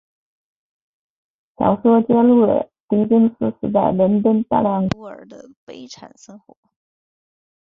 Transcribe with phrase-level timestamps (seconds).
[1.59, 6.57] 小说揭露了狄更斯时代伦敦大量孤儿的悲惨生活。